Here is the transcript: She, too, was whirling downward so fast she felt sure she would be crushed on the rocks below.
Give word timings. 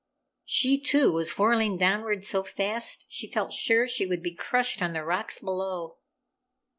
She, 0.45 0.81
too, 0.81 1.11
was 1.11 1.37
whirling 1.37 1.77
downward 1.77 2.25
so 2.25 2.41
fast 2.41 3.05
she 3.09 3.29
felt 3.31 3.53
sure 3.53 3.87
she 3.87 4.07
would 4.07 4.23
be 4.23 4.33
crushed 4.33 4.81
on 4.81 4.93
the 4.93 5.03
rocks 5.03 5.37
below. 5.37 5.97